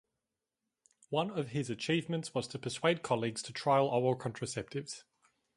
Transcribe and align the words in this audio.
One 1.11 1.29
of 1.29 1.49
his 1.49 1.69
achievements 1.69 2.33
was 2.33 2.47
to 2.47 2.57
persuade 2.57 3.03
colleagues 3.03 3.43
to 3.43 3.53
trial 3.53 3.85
oral 3.85 4.15
contraceptives. 4.17 5.03